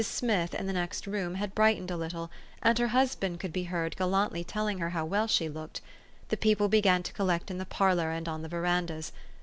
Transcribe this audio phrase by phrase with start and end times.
[0.03, 2.31] Smith, in the next room, had brightened a little;
[2.63, 5.79] and her husband could be heard gallantly telling her how well she looked.
[6.29, 9.11] The people began to collect in the parlor and on the verandas.